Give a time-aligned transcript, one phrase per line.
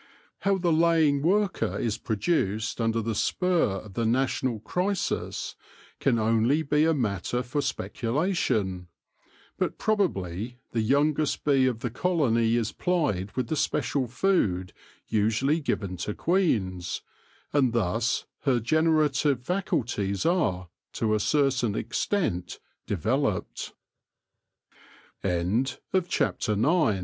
[0.39, 5.55] How the laying worker is produced under the spur of the national crisis
[5.99, 8.87] can only be a matter for specula tion,
[9.59, 14.73] but probably the youngest bee of the colony is plied with the special food
[15.05, 17.03] usually given to queens,
[17.53, 22.07] and thus her generative faculties are, to a certain ex